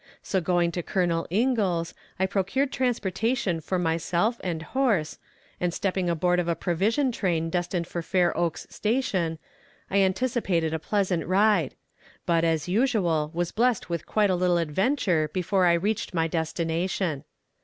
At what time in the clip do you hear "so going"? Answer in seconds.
0.23-0.71